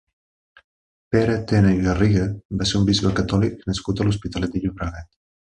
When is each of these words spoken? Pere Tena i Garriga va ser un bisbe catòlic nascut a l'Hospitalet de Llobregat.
Pere 1.15 1.35
Tena 1.51 1.75
i 1.75 1.83
Garriga 1.83 2.25
va 2.63 2.69
ser 2.71 2.81
un 2.81 2.89
bisbe 2.89 3.13
catòlic 3.23 3.63
nascut 3.73 4.03
a 4.05 4.09
l'Hospitalet 4.09 4.57
de 4.57 4.65
Llobregat. 4.65 5.11